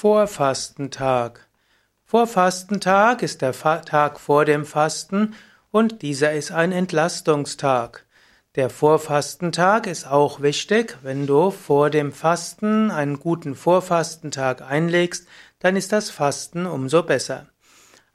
Vorfastentag. 0.00 1.48
Vorfastentag 2.04 3.20
ist 3.20 3.42
der 3.42 3.52
Tag 3.52 4.20
vor 4.20 4.44
dem 4.44 4.64
Fasten 4.64 5.34
und 5.72 6.02
dieser 6.02 6.34
ist 6.34 6.52
ein 6.52 6.70
Entlastungstag. 6.70 8.06
Der 8.54 8.70
Vorfastentag 8.70 9.88
ist 9.88 10.06
auch 10.06 10.40
wichtig. 10.40 10.98
Wenn 11.02 11.26
du 11.26 11.50
vor 11.50 11.90
dem 11.90 12.12
Fasten 12.12 12.92
einen 12.92 13.18
guten 13.18 13.56
Vorfastentag 13.56 14.62
einlegst, 14.62 15.26
dann 15.58 15.74
ist 15.74 15.90
das 15.90 16.10
Fasten 16.10 16.66
umso 16.66 17.02
besser. 17.02 17.48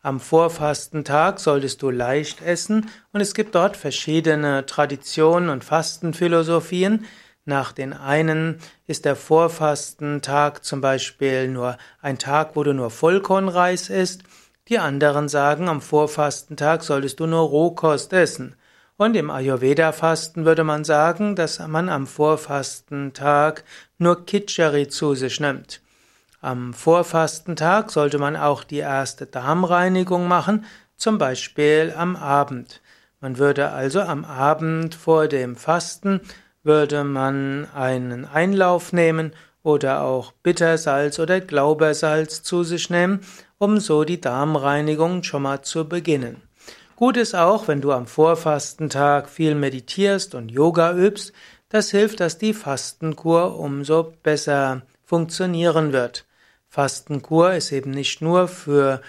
Am 0.02 0.22
Vorfastentag 0.22 1.42
solltest 1.42 1.82
du 1.82 1.90
leicht 1.90 2.42
essen 2.42 2.90
und 3.12 3.20
es 3.20 3.34
gibt 3.34 3.56
dort 3.56 3.76
verschiedene 3.76 4.66
Traditionen 4.66 5.50
und 5.50 5.66
Fastenphilosophien. 5.66 7.06
Nach 7.46 7.74
den 7.74 7.92
einen 7.92 8.60
ist 8.88 9.04
der 9.04 9.18
Vorfastentag 9.18 10.64
zum 10.64 10.80
Beispiel 10.80 11.50
nur 11.50 11.78
ein 12.02 12.18
Tag, 12.18 12.56
wo 12.56 12.64
du 12.64 12.74
nur 12.74 12.90
Vollkornreis 12.90 13.90
isst. 13.90 14.24
Die 14.70 14.80
anderen 14.80 15.28
sagen, 15.28 15.68
am 15.68 15.82
Vorfastentag 15.82 16.84
solltest 16.84 17.20
du 17.20 17.28
nur 17.28 17.42
Rohkost 17.42 18.14
essen. 18.14 18.56
Und 18.96 19.16
im 19.18 19.30
Ayurveda-Fasten 19.30 20.46
würde 20.46 20.64
man 20.64 20.86
sagen, 20.86 21.36
dass 21.36 21.60
man 21.68 21.90
am 21.90 22.08
Vorfastentag 22.08 23.66
nur 23.98 24.26
Kitchari 24.26 24.88
zu 24.88 25.14
sich 25.16 25.42
nimmt. 25.42 25.82
Am 26.40 26.74
Vorfastentag 26.74 27.92
sollte 27.92 28.20
man 28.20 28.38
auch 28.38 28.64
die 28.64 28.78
erste 28.78 29.26
Darmreinigung 29.26 30.30
machen, 30.30 30.66
zum 30.96 31.18
Beispiel 31.18 31.94
am 31.98 32.16
Abend. 32.16 32.82
Man 33.20 33.38
würde 33.38 33.70
also 33.72 34.02
am 34.02 34.24
Abend 34.24 34.96
vor 34.96 35.28
dem 35.28 35.56
Fasten 35.56 36.22
würde 36.64 37.04
man 37.04 37.68
einen 37.74 38.26
Einlauf 38.26 38.94
nehmen 38.94 39.34
oder 39.64 40.02
auch 40.02 40.32
Bittersalz 40.44 41.20
oder 41.20 41.40
Glaubersalz 41.40 42.44
zu 42.44 42.64
sich 42.64 42.90
nehmen, 42.90 43.22
um 43.58 43.80
so 43.80 44.04
die 44.04 44.20
Darmreinigung 44.20 45.24
schon 45.24 45.44
mal 45.44 45.62
zu 45.62 45.88
beginnen. 45.88 46.42
Gut 46.96 47.18
ist 47.18 47.36
auch, 47.36 47.68
wenn 47.68 47.82
du 47.82 47.92
am 47.92 48.08
Vorfastentag 48.08 49.30
viel 49.30 49.56
meditierst 49.56 50.36
und 50.36 50.52
Yoga 50.52 50.94
übst, 50.96 51.34
das 51.70 51.90
hilft, 51.90 52.20
dass 52.20 52.38
die 52.38 52.54
Fastenkur 52.54 53.58
umso 53.58 54.14
besser 54.22 54.84
funktionieren 55.04 55.92
wird. 55.92 56.26
Fastenkur 56.70 57.54
ist 57.54 57.72
eben 57.72 57.92
nicht 57.92 58.22
nur 58.22 58.48
für 58.48 59.02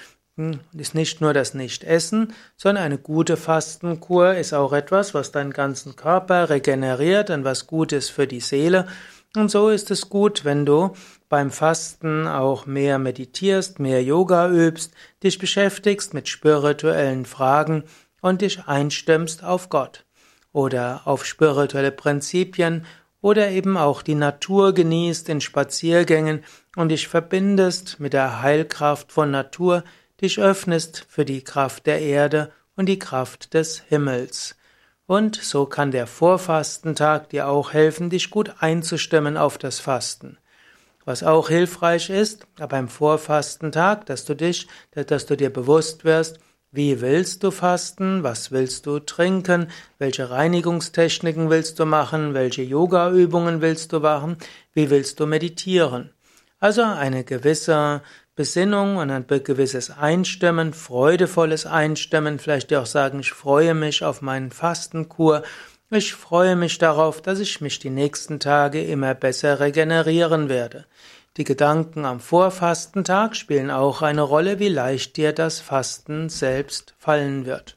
ist 0.77 0.95
nicht 0.95 1.21
nur 1.21 1.33
das 1.33 1.55
Nichtessen, 1.55 2.33
sondern 2.57 2.85
eine 2.85 2.99
gute 2.99 3.37
Fastenkur 3.37 4.35
ist 4.35 4.53
auch 4.53 4.73
etwas, 4.73 5.15
was 5.15 5.31
deinen 5.31 5.53
ganzen 5.53 5.95
Körper 5.95 6.51
regeneriert 6.51 7.31
und 7.31 7.45
was 7.45 7.67
gut 7.67 7.93
ist 7.93 8.11
für 8.11 8.27
die 8.27 8.41
Seele. 8.41 8.87
Und 9.37 9.51
so 9.51 9.69
ist 9.69 9.91
es 9.91 10.09
gut, 10.09 10.45
wenn 10.45 10.67
du 10.67 10.95
beim 11.29 11.51
Fasten 11.51 12.27
auch 12.27 12.67
mehr 12.67 12.99
meditierst, 12.99 13.79
mehr 13.79 14.03
Yoga 14.03 14.49
übst, 14.51 14.93
dich 15.23 15.39
beschäftigst 15.39 16.15
mit 16.15 16.29
spirituellen 16.29 17.27
Fragen 17.27 17.85
und 18.21 18.43
dich 18.43 18.67
einstimmst 18.67 19.45
auf 19.45 19.69
Gott 19.69 20.05
oder 20.53 21.03
auf 21.05 21.25
spirituelle 21.25 21.91
Prinzipien 21.91 22.87
oder 23.21 23.51
eben 23.51 23.77
auch 23.77 24.03
die 24.03 24.15
Natur 24.15 24.75
genießt 24.75 25.29
in 25.29 25.41
Spaziergängen 25.41 26.45
und 26.77 26.91
dich 26.91 27.09
verbindest 27.09 27.99
mit 27.99 28.13
der 28.13 28.43
Heilkraft 28.43 29.13
von 29.13 29.31
Natur, 29.31 29.83
dich 30.21 30.39
öffnest 30.39 31.07
für 31.09 31.25
die 31.25 31.43
Kraft 31.43 31.87
der 31.87 32.01
Erde 32.01 32.53
und 32.77 32.87
die 32.87 32.99
Kraft 32.99 33.55
des 33.55 33.81
Himmels. 33.81 34.57
Und 35.07 35.37
so 35.37 35.67
kann 35.67 35.91
der 35.91 36.07
Vorfastentag 36.07 37.29
dir 37.29 37.49
auch 37.49 37.73
helfen, 37.73 38.11
dich 38.11 38.31
gut 38.31 38.55
einzustimmen 38.61 39.37
auf 39.37 39.59
das 39.59 39.81
Fasten. 39.81 40.39
Was 41.05 41.23
auch 41.23 41.49
hilfreich 41.49 42.09
ist, 42.09 42.47
beim 42.57 42.89
Vorfastentag, 42.89 44.07
dass 44.07 44.25
du 44.25 44.35
dich, 44.35 44.67
dass 44.93 45.27
du 45.27 45.37
dir 45.37 45.53
bewusst 45.53 46.05
wirst, 46.05 46.39
wie 46.77 47.01
willst 47.01 47.45
du 47.45 47.53
fasten? 47.53 48.25
Was 48.25 48.51
willst 48.51 48.87
du 48.87 48.99
trinken? 48.99 49.69
Welche 49.99 50.31
Reinigungstechniken 50.31 51.49
willst 51.49 51.79
du 51.79 51.85
machen? 51.85 52.35
Welche 52.35 52.63
Yoga-Übungen 52.63 53.61
willst 53.61 53.93
du 53.93 54.01
machen? 54.01 54.39
Wie 54.73 54.91
willst 54.91 55.21
du 55.21 55.27
meditieren? 55.27 56.11
Also 56.59 56.83
eine 56.83 57.23
gewisse 57.23 58.03
Besinnung 58.37 58.97
und 58.97 59.13
ein 59.13 59.27
gewisses 59.29 59.91
Einstimmen, 59.91 60.73
freudevolles 60.73 61.67
Einstimmen, 61.67 62.41
vielleicht 62.41 62.75
auch 62.75 62.87
sagen, 62.87 63.21
ich 63.21 63.31
freue 63.31 63.75
mich 63.75 64.03
auf 64.03 64.23
meinen 64.23 64.51
Fastenkur, 64.51 65.45
ich 65.91 66.15
freue 66.15 66.57
mich 66.57 66.79
darauf, 66.79 67.23
dass 67.23 67.39
ich 67.39 67.61
mich 67.61 67.79
die 67.79 67.91
nächsten 67.91 68.41
Tage 68.41 68.83
immer 68.83 69.15
besser 69.15 69.61
regenerieren 69.61 70.49
werde. 70.49 70.87
Die 71.37 71.45
Gedanken 71.45 72.05
am 72.05 72.19
Vorfastentag 72.19 73.37
spielen 73.37 73.71
auch 73.71 74.03
eine 74.03 74.23
Rolle, 74.23 74.59
wie 74.59 74.69
leicht 74.69 75.17
dir 75.17 75.33
das 75.33 75.61
Fasten 75.61 76.29
selbst 76.29 76.95
fallen 76.99 77.47
wird. 77.47 77.77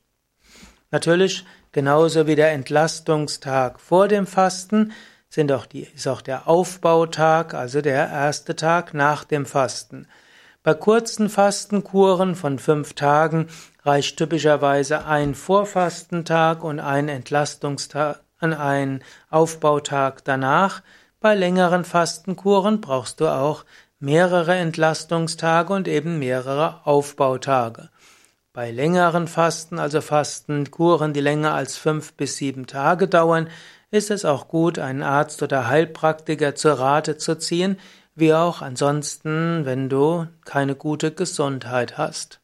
Natürlich, 0.89 1.45
genauso 1.71 2.25
wie 2.25 2.35
der 2.35 2.51
Entlastungstag 2.53 3.79
vor 3.79 4.07
dem 4.07 4.25
Fasten, 4.25 4.91
sind 5.29 5.51
auch 5.51 5.67
die, 5.67 5.87
ist 5.93 6.07
auch 6.07 6.21
der 6.21 6.47
Aufbautag, 6.47 7.53
also 7.53 7.81
der 7.81 8.09
erste 8.09 8.55
Tag 8.55 8.95
nach 8.95 9.23
dem 9.23 9.45
Fasten. 9.45 10.07
Bei 10.63 10.73
kurzen 10.73 11.29
Fastenkuren 11.29 12.35
von 12.35 12.59
fünf 12.59 12.93
Tagen 12.93 13.47
reicht 13.83 14.17
typischerweise 14.17 15.05
ein 15.05 15.33
Vorfastentag 15.33 16.63
und 16.63 16.79
ein 16.79 17.07
Entlastungstag 17.07 18.21
an 18.39 18.53
ein 18.53 19.03
Aufbautag 19.29 20.23
danach. 20.25 20.81
Bei 21.19 21.35
längeren 21.35 21.85
Fastenkuren 21.85 22.81
brauchst 22.81 23.21
du 23.21 23.27
auch 23.27 23.65
mehrere 23.99 24.55
Entlastungstage 24.55 25.73
und 25.73 25.87
eben 25.87 26.19
mehrere 26.19 26.85
Aufbautage. 26.85 27.89
Bei 28.53 28.71
längeren 28.71 29.27
Fasten, 29.27 29.79
also 29.79 30.01
Fastenkuren, 30.01 31.13
die 31.13 31.21
länger 31.21 31.53
als 31.53 31.77
fünf 31.77 32.13
bis 32.13 32.37
sieben 32.37 32.67
Tage 32.67 33.07
dauern, 33.07 33.49
ist 33.91 34.11
es 34.11 34.25
auch 34.25 34.47
gut, 34.47 34.79
einen 34.79 35.03
Arzt 35.03 35.41
oder 35.43 35.67
Heilpraktiker 35.67 36.55
zur 36.55 36.73
Rate 36.73 37.17
zu 37.17 37.37
ziehen, 37.37 37.79
wie 38.17 38.33
auch 38.33 38.61
ansonsten, 38.61 39.65
wenn 39.65 39.89
du 39.89 40.27
keine 40.43 40.75
gute 40.75 41.11
Gesundheit 41.11 41.97
hast. 41.97 42.41